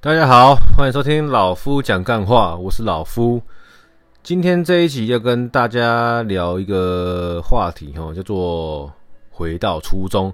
[0.00, 3.42] 大家好，欢迎收听老夫讲干话，我是老夫。
[4.22, 8.92] 今天这一集要跟大家聊一个话题，哈，叫做
[9.28, 10.32] 回到初衷。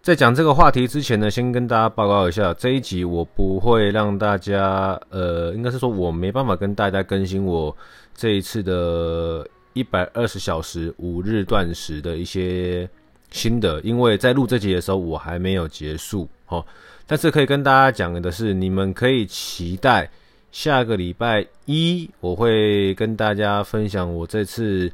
[0.00, 7.76] 在讲这个话题之前呢，先跟大家报告一下，这一集我不会让大家，呃，应该是说我没办法跟大家更新我
[8.14, 12.88] 这一次的一百二十小时五日断食的一些
[13.32, 16.64] 心得，因为在录这集的时候我还没有结束，哦。
[17.06, 20.10] 但是可以跟大家讲的是，你们可以期待
[20.50, 24.90] 下个礼拜一，我会跟大家分享我这次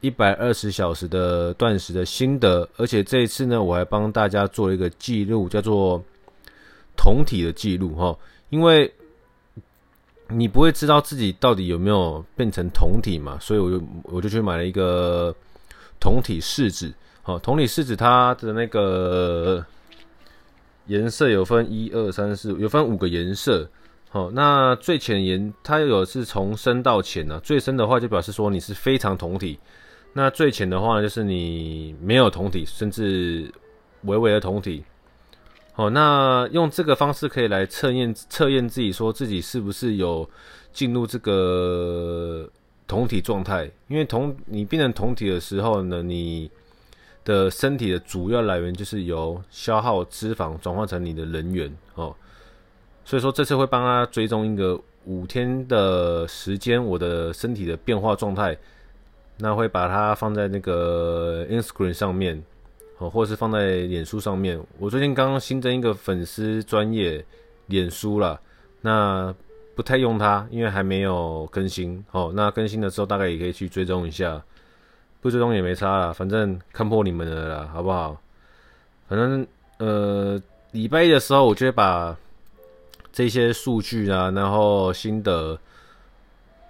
[0.00, 6.02] 一百二十小时的断食的心得，而且这一次呢，我还帮大家做了一个记录，叫做
[6.96, 8.18] 酮体的记录哈，
[8.50, 8.92] 因为
[10.26, 15.32] 你不会知道自己到底有没有变成酮体嘛，所以我就我就去买了一个
[16.00, 16.92] 酮体试纸，
[17.22, 19.64] 好，酮体试纸它的那个。
[20.86, 23.68] 颜色有分一二三四，有分五个颜色。
[24.10, 27.40] 好，那最浅颜它有是从深到浅呢、啊。
[27.42, 29.58] 最深的话就表示说你是非常酮体，
[30.12, 33.50] 那最浅的话就是你没有酮体，甚至
[34.02, 34.84] 微微的酮体。
[35.72, 40.28] 好，那用这个方式可以来测验测验自己，说自己是不是有
[40.74, 42.46] 进入这个
[42.86, 43.70] 酮体状态。
[43.88, 46.50] 因为酮你变成酮体的时候呢，你
[47.24, 52.14] 的身体的主要来源就是由消耗脂肪转换成你的能源哦，
[53.04, 58.56] 所以说这次会帮他追踪一个五天的时间，我的身体的变化状态，
[59.38, 62.42] 那会把它放在那个 Instagram 上面
[62.98, 64.60] 哦，或者是放在脸书上面。
[64.78, 67.24] 我最近刚刚新增一个粉丝专业
[67.66, 68.40] 脸书了，
[68.80, 69.34] 那
[69.74, 72.32] 不太用它，因为还没有更新哦。
[72.34, 74.42] 那更新的时候大概也可以去追踪一下。
[75.22, 78.20] 不追踪也没差啦，反正看破你们了啦，好不好？
[79.08, 79.46] 反正
[79.78, 80.38] 呃，
[80.72, 82.14] 礼拜一的时候，我就会把
[83.12, 85.56] 这些数据啊，然后心得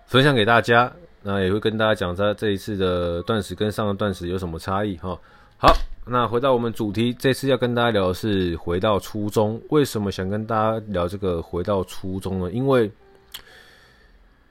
[0.07, 0.93] 分享给大家。
[1.23, 5.17] 那也会跟大家讲，在这一次的断食跟上个断食有什么差异哈。
[5.57, 5.73] 好，
[6.05, 9.59] 那回到我们主题，这次要跟大家聊的是回到初衷。
[9.71, 12.51] 为什么想跟大家聊这个回到初衷呢？
[12.51, 12.91] 因为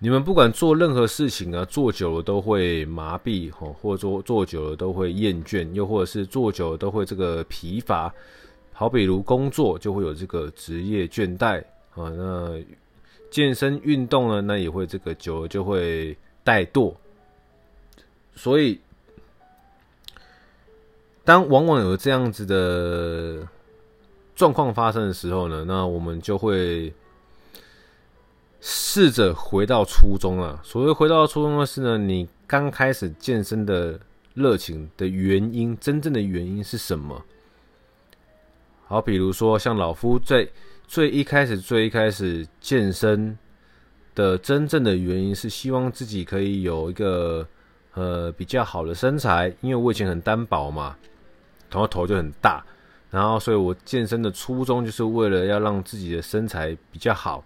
[0.04, 8.12] 你们不管做任何事情啊，做久了都会麻痹吼，或者说做久了都会厌倦，又或者是做久了都会这个疲乏。
[8.74, 11.60] 好比如工作就会有这个职业倦怠
[11.94, 12.60] 啊，那
[13.30, 16.92] 健身运动呢，那也会这个久了就会怠惰。
[18.34, 18.80] 所以，
[21.24, 23.48] 当往往有这样子的
[24.36, 26.92] 状况发生的时候呢，那我们就会。
[28.64, 30.60] 试着回到初衷啊！
[30.64, 34.00] 所谓回到初衷的是呢，你刚开始健身的
[34.36, 37.26] 热情的原因，真正的原因是什么？
[38.86, 40.48] 好，比如说像老夫在
[40.88, 43.36] 最一开始、最一开始健身
[44.14, 47.48] 的真正的原因是希望自己可以有一个
[47.96, 50.96] 呃比较好的身材，因为我以前很单薄嘛，
[51.72, 52.64] 然后头就很大，
[53.10, 57.44] 然后所以我健身的初衷就是为了要让自己的身材比较好。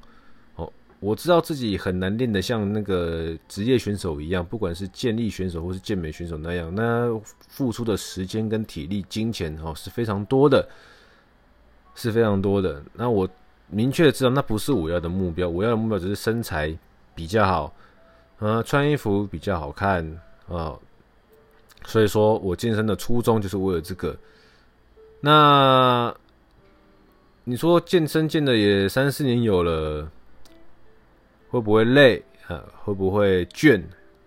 [1.01, 7.09] 我知道自己很难练得像那个职业选手一样，不管是健力选手或是健美选手那样，那
[7.47, 10.67] 付出的时间跟体力、金钱哦是非常多的，
[11.93, 12.81] 是非常多的。
[12.93, 13.27] 那我
[13.67, 16.75] 明确的知道，那不是我要的目标，我要的目标只是身材
[17.13, 17.75] 比较好，
[18.39, 20.73] 呃，穿衣服比较好看啊。
[21.85, 24.17] 所以说我健身的初衷就是为了这个。
[25.19, 26.15] 那
[27.43, 30.09] 你说健身健的也三四年有了。
[31.55, 32.61] 会不会累啊？
[32.83, 33.81] 会不会倦？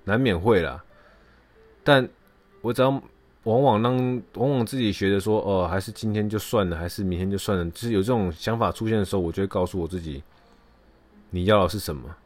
[0.05, 0.83] 难免会啦。
[1.85, 2.09] 但
[2.63, 2.89] 我只要
[3.43, 7.65] 往往让往往自己觉得说，哦，还是今天就算了，还是明天就算了。
[7.67, 10.23] 就是有这种想法出现的时候，我就会告诉我自己，
[11.29, 12.17] 你要的是什么？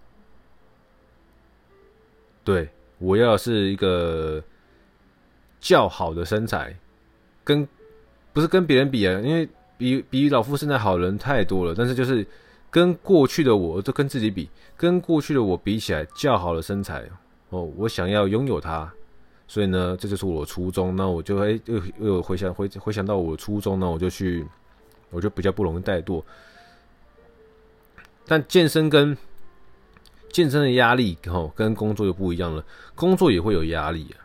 [2.45, 4.41] 对，我要的是一个
[5.59, 6.73] 较好的身材，
[7.43, 7.67] 跟
[8.33, 12.25] 不是跟别人比啊，因为比比老夫身材好的人太多了，但是就是。
[12.73, 14.49] 跟过去的我，都跟自己比，
[14.79, 17.05] 跟过去的我比起来，较好的身材
[17.51, 18.91] 哦，我想要拥有它，
[19.47, 20.97] 所以呢，这就是我的初衷。
[20.97, 24.47] 那我就会又又回想回回想到我的初衷，那我就去，
[25.11, 26.23] 我就比较不容易怠惰。
[28.27, 29.15] 但健身跟
[30.31, 32.65] 健身的压力哦，跟工作又不一样了。
[32.95, 34.17] 工作也会有压力啊，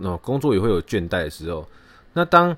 [0.00, 1.64] 那工作也会有倦怠的时候。
[2.14, 2.56] 那当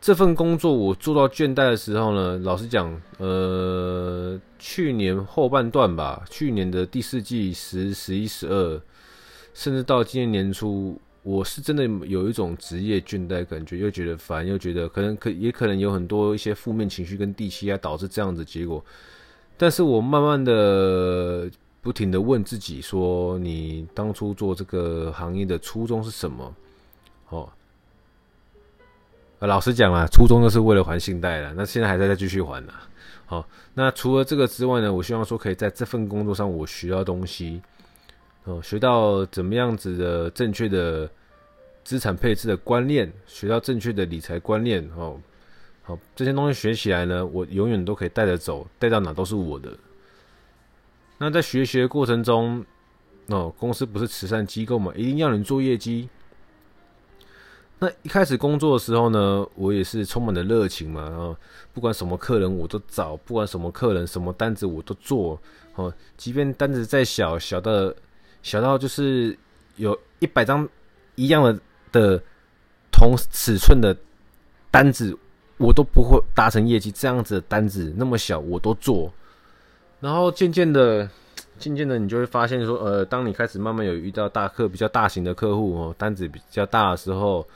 [0.00, 8.80] 这份工作我做到倦怠的时候呢，老实讲，呃，去年后半段吧，去年的第四季十、十一、十二，
[9.52, 18.84] 甚至到今年年初，我是真的有一种职业倦怠感觉，又觉得烦，又觉得可能可也可能有很多一些负面情绪跟地气压导致这样子结果。
[19.56, 21.50] 但是我慢慢的、
[21.80, 26.54] 不停的问自己说：你当初做这个行业的初衷是什么？
[27.30, 27.48] 哦，
[29.46, 31.54] 老实讲啊，初衷就是为了还信贷了。
[31.54, 32.72] 那现在还在再继续还呢。
[33.24, 37.60] 好，那除了这个之外呢，我希望说可以在这份工作上我学到东西，
[38.44, 41.10] 哦，学到怎么样子的正确的
[41.82, 45.20] 资产配置的观念，学到正确的理财观念，哦。
[45.82, 49.72] 好，这些东西学起来呢，我永远都可以带着走，带到哪都是我的。
[51.18, 52.64] 那在学习的过程中，
[53.28, 56.08] 哦，公司不是慈善机构嘛，一定要你做业绩。
[57.78, 61.36] 那一开始工作的时候呢，我也是充满了热情嘛，然后
[61.72, 65.38] 不管什么客人我都找，不管什么客人什么单子我都做。
[65.74, 67.94] 哦，即便单子再小，小的
[68.42, 69.38] 小到就是
[69.76, 70.68] 有一百张
[71.16, 71.60] 一样的
[71.92, 72.22] 的
[72.90, 73.96] 同尺寸的
[74.70, 75.16] 单子。
[75.58, 79.10] 我都不会达成业绩，这样子的单子那么小，我都做。
[80.00, 81.08] 然后渐渐的，
[81.58, 87.46] 渐渐的，你就会发现说，呃，当你开始慢慢有遇到大客、比较大型的客户哦，单子比较大的时候，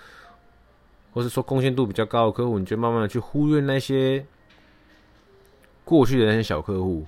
[1.12, 4.24] 或是说贡献度比较高的客户，你就慢慢的去忽略那些
[5.84, 7.06] 过去的那些小客户。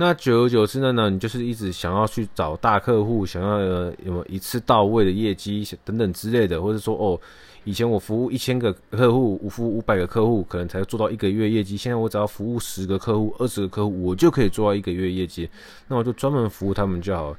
[0.00, 7.20] 那久而久之呢，呢，你就是一直想要去找大客户，想要有有一次到位的业绩等等之类的，或者说哦，
[7.64, 11.76] 以前我服务一千个客户，我服务五百个客户，可能才做到一个月业绩。
[11.76, 15.46] 现在我只要服务十个客户、二十个客户，我就可以做到一个月业绩。
[15.86, 17.36] 那我就专门服务他们就好。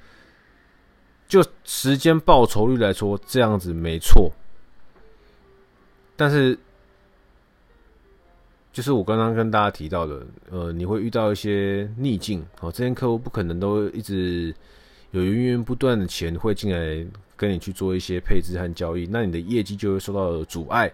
[1.27, 4.31] 就时间报酬率来说，这样子没错。
[6.15, 6.55] 但是。
[8.73, 14.55] 就是我刚刚跟大家提到的，呃，你会遇到一些逆境，哦，这些客户不可能都一直
[15.11, 20.89] 有源源不断的钱会进来跟你去做一些配置和交易，那你的业绩就会受到阻碍。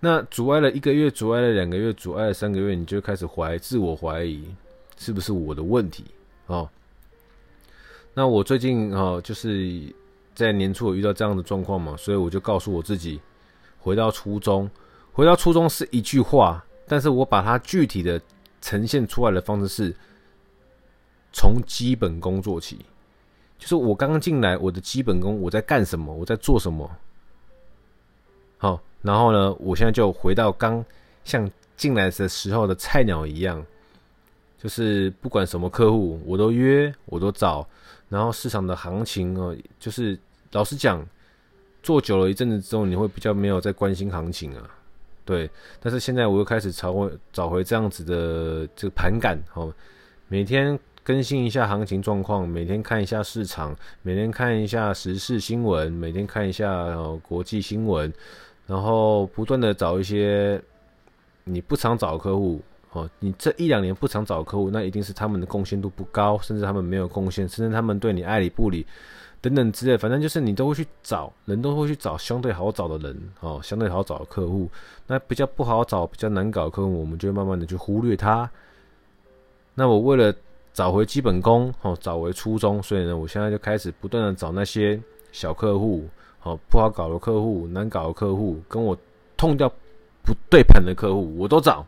[0.00, 4.42] 那阻碍了一个月，阻碍了两个月，阻碍了三个月，你就开始怀自我怀疑，
[4.96, 6.04] 是不是我的问题？
[6.46, 6.66] 哦，
[8.14, 9.78] 那我最近哦，就是
[10.34, 13.20] 在年初有遇到这样的状况嘛，所以我就告诉我自己，
[13.78, 14.70] 回到初衷。
[15.12, 18.20] 回到初衷是一句话，但是我把它具体的
[18.60, 19.96] 呈现出来的方式是
[21.32, 22.84] 从基本功做起，
[23.58, 26.90] 就是我刚刚进来，我的基本功我在干什么，我在做什么。
[28.58, 30.84] 好，然后呢，我现在就回到刚
[31.24, 33.64] 像进来的时候的菜鸟一样，
[34.58, 37.66] 就是不管什么客户我都约，我都找，
[38.08, 40.18] 然后市场的行情哦，就是
[40.52, 41.04] 老实讲，
[41.82, 44.70] 做久了一阵子之后，你会比较没有在关心行情啊。
[45.30, 45.48] 对，
[45.78, 49.72] 但是现在我又开始找回找回这样子的这个盘感，哦，
[50.26, 53.72] 每天更新一下行情状况，每天看一下市场，
[54.02, 58.12] 每天看一下时事新闻，每天看一下国际新闻，
[58.66, 60.60] 然后不断的找一些
[61.44, 62.60] 你不常找客户，
[62.90, 68.84] 哦，你这一两年不常找客户，那一定是他们的贡献度不高，甚至他们没有贡献，甚至他们对你爱理不理。
[69.40, 74.68] 等等之类，反正就是你都会去找人，都会去找相对好找的人哦，相对好找的客户。
[75.06, 78.50] 那比较不好找、比较难搞的客户，我们就会慢慢的去忽略他。
[79.74, 80.34] 那我为了
[80.74, 85.00] 找回基本功，哦，找回初衷，所以呢，我现在就开始不断的找那些
[85.32, 86.06] 小客户，
[86.42, 88.96] 哦，不好搞的客户、难搞的客户，跟我
[89.36, 89.68] 痛掉
[90.22, 91.86] 不对盘的客户，我都找。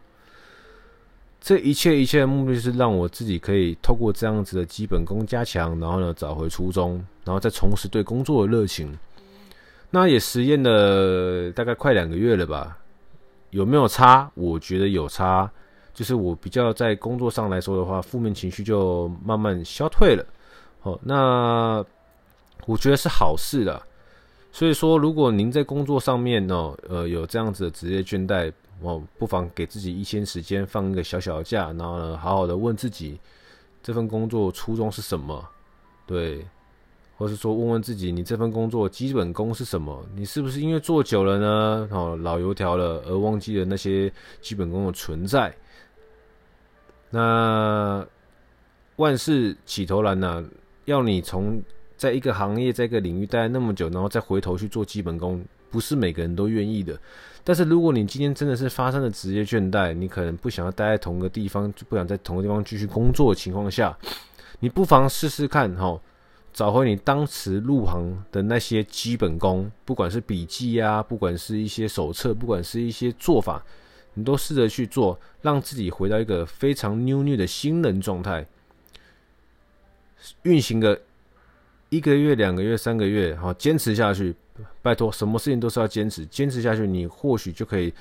[1.44, 8.96] 这一切一切的目的是让我自己可以透过这样子的基本功加强，然后呢，找回初衷，然后再重拾对工作的热情。
[9.90, 12.78] 那也实验了大概快两个月了吧？
[13.50, 14.30] 有没有差？
[14.34, 15.50] 我觉得有差，
[15.92, 20.24] 就是我比较在工作上来说的话，负面情绪就慢慢消退了。
[20.82, 21.84] 哦，那
[22.66, 23.82] 我觉得是好事的。
[24.52, 28.52] 所以说，如果您在工作上面呢，呃，有这样子的职业倦怠。
[28.82, 33.18] 哦，不妨给自己一些时间，放一个小小的假，然后呢，好好的问自己，
[33.82, 35.48] 这份工作初衷是什么？
[36.06, 36.44] 对，
[37.16, 40.04] 或是说问问自己，你这份工作基本功是什么？
[40.14, 45.54] 你是不是因为做久了呢，哦，老油条了，而忘记了那些基本功的存在？
[47.10, 48.06] 那
[48.96, 50.44] 万事起头难呐、
[50.86, 51.62] 要你从
[51.96, 56.98] 在一个行业、在一个领域待那么久，然后再回头去做基本功，不是每个人都愿意的。
[57.44, 63.96] 但是如果你今天真的是发生了职业倦怠，你可能不想要待在同个地方，就不想在同个地方继续工作的情况下，
[64.60, 66.00] 你不妨试试看哈，
[66.52, 73.60] 找回你当时入行的那些基本功，不管是笔记啊，不管是一些手册，不管是一些做法，
[74.14, 78.46] 你都试着去做，让自己回到一个非常 new new 的新人状态，
[80.42, 81.00] 运行个
[81.92, 84.34] 一个月、两个月、三个月，好，坚持下去。
[84.80, 87.92] 拜托，什么事情都是要坚持，坚持下去，你或许就可以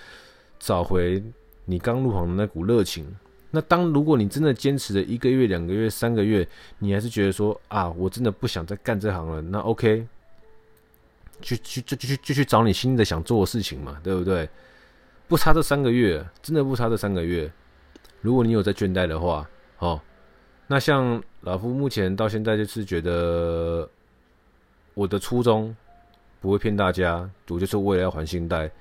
[0.57, 1.21] 找回
[1.65, 3.05] 你刚入行的那股热情。
[3.49, 6.47] 那当如果你真的坚持了一个月、两个月、三个月，
[6.79, 10.07] 你还是觉得说啊，我真的不想再干这行了，那 OK，
[11.41, 14.47] 去去就就去就去找你新的想做的事情嘛，对不对？
[15.27, 17.51] 不差这三个月，真的不差这三个月。
[18.21, 19.45] 如果你有在倦怠的话，
[19.79, 19.99] 哦，
[20.71, 23.85] 那像老夫目前到现在就是觉得
[24.93, 25.75] 我的初衷
[26.39, 28.71] 不会骗大家，我就是为了要还信贷。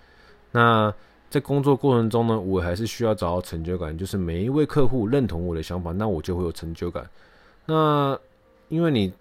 [0.52, 0.94] 那
[1.28, 7.04] 在工作过程中呢，我还是需要找到成就感，就是每一位客户认同我的想法，那我就会有成就感。
[7.66, 8.16] 那
[8.68, 9.12] 因为你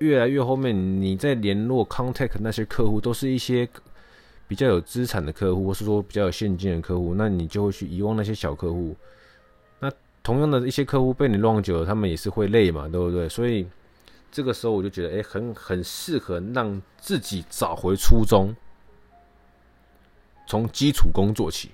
[0.00, 3.66] 越来越后面，你在联络 contact 那些客户，都是一些
[4.46, 8.94] 比较有资产的客户，或是说比较有现金的客户，那你就会去遗忘那些小客户。
[10.22, 13.28] 同样的一些客户被你乱久了，他们也是会累嘛，对不对？
[13.28, 13.66] 所以
[14.30, 18.54] 这个时候我就觉得，哎、很很适合让自己找回初衷。
[20.44, 21.70] 从基础工作起，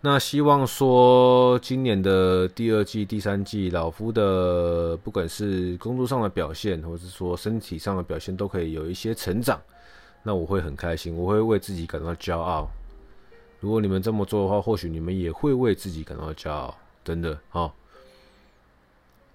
[0.00, 9.60] 那希望说今年的第二季、第三季，老夫的不管是工作上的表现，或是说身体上的表现，都可以有一些成长。
[10.22, 12.70] 那我会很开心，我会为自己感到骄傲。
[13.62, 16.76] 如果你们这么做的话，或许你们也会为自己感到骄傲。
[17.04, 17.72] 真的，好。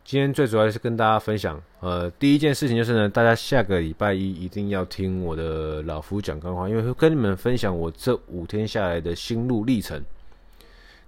[0.04, 10.02] 今天最主要是跟大家分享，呃，第一件事情就是呢，大家下个礼拜一一定要听我的老夫讲干话，因为会跟你们分享我这五天下来的心路历程，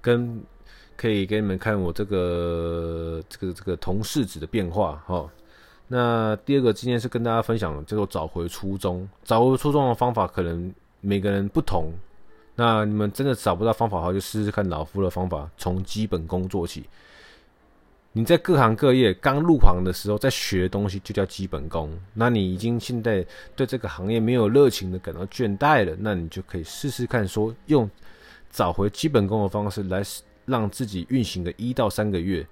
[0.02, 0.42] 跟
[0.98, 5.30] 可以给你们看我这个这个这个同事子的变化哈。
[5.88, 11.94] 那第二个今天是跟大家分享叫做找回初衷，找回初衷的方法可能每个人不同，
[12.60, 16.90] 那你们真的找不到方法的话，就试试看老夫的方法，从基本功做起。
[18.12, 21.98] 你在各行各业刚入行的时候，在学东西就叫基本功。
[22.14, 23.26] 那你已经现在
[23.56, 27.90] 对这个行业没有热情的感到倦怠了，那你就可以试试看，说用
[28.52, 30.04] 找回基本功的方式来
[30.46, 32.46] 让自己运行个一到三个月，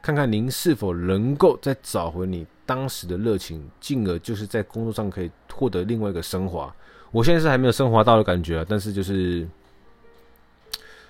[0.00, 6.72] 看看您是否能够再找回你当时的热情，进而就是在工作上可以获得另外一个升华。
[7.12, 9.46] 我现在是还没有升华到的感觉啊，但是就是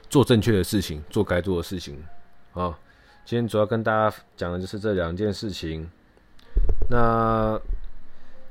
[0.08, 2.02] 做正确的事情，做该做的事情
[2.52, 2.78] 啊。
[3.24, 5.88] 今天主要跟大家讲的就是这两件事情。
[6.88, 7.60] 那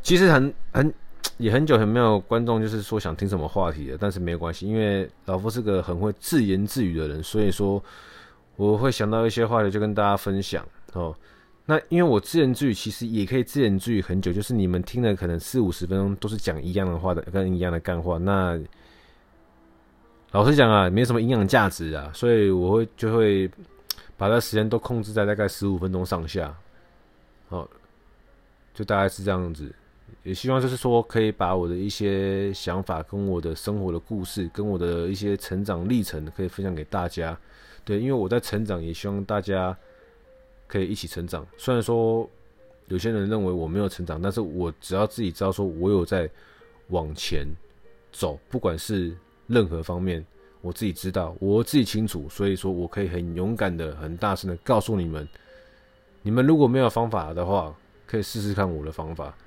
[0.03, 0.93] 其实很很
[1.37, 7.81] 也很久很没有观众就是说想听什么话题的，但是没有关系，因为老夫是个很会自言自语的人，所以说
[8.57, 11.15] 我会想到一些话题就跟大家分享哦。
[11.65, 18.17] 那因为我自言自语其实也可以自言自语很久，就是你们听了可能四五十分钟都是讲一样的话的，跟一样的干话。
[18.17, 18.60] 那
[20.31, 23.50] 老实讲啊，没什么营养价值啊，所以我会就会。
[24.17, 26.55] 把这时间都控制在大概十五分钟上下，
[27.50, 27.69] 好，
[28.74, 29.69] 就大概是这样子。
[30.24, 37.38] 也希望就是说，可以把我的一些想法、跟我的生活的故事、跟我的一些成长历程，可以分享给大家。
[37.84, 39.77] 对，因为我在成长，也希望大家
[40.67, 41.45] 可以一起成长。
[41.57, 42.29] 虽然说
[42.88, 46.29] 有些人认为我没有成长，但是我只要自己知道说我有在
[46.89, 47.48] 往前
[48.12, 49.15] 走，不管是
[49.48, 50.25] 任何方面。
[50.62, 55.27] 我自己知道，我自己清楚，所以说我可以很勇敢的、很大声的告诉你们：
[56.24, 57.72] 你们如果没有方法的话，
[58.07, 59.38] 可以试试看我的方法，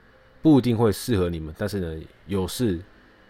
[0.41, 2.79] 不一定会适合你们，但是呢，有事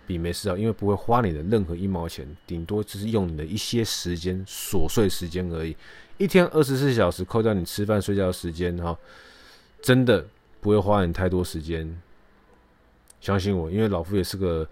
[0.08, 5.76] 比没事好，因为不会花你的任何一毛钱，顶多只是用你的一些时间、琐碎时间而已。
[6.16, 8.98] 一天二十四小时，扣掉你吃饭睡觉的时间，哈，
[9.82, 10.24] 真的
[10.60, 12.00] 不会花你太多时间。
[13.20, 14.66] 相信我，因为老夫也是个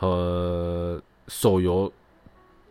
[0.00, 1.90] 呃手游。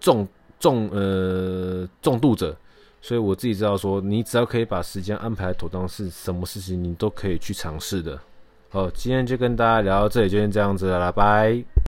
[0.04, 0.28] 重
[0.60, 2.54] 重呃重度者，
[3.02, 8.20] 所以我自己知道说，你只要可以把时间安排妥当，是什么事情你都可以去尝试的。
[8.68, 11.73] 好，今天就跟大家聊到这里，就先这样子了啦，拜。